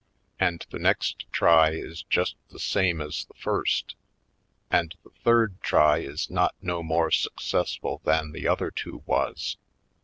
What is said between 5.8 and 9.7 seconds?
is not no more suc cessful than the other two was.